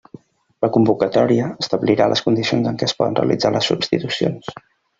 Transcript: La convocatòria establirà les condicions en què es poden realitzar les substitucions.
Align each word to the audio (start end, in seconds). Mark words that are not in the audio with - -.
La 0.65 0.69
convocatòria 0.77 1.49
establirà 1.65 2.09
les 2.13 2.25
condicions 2.29 2.71
en 2.73 2.81
què 2.81 2.89
es 2.89 2.97
poden 3.03 3.21
realitzar 3.21 3.55
les 3.59 3.71
substitucions. 3.73 4.53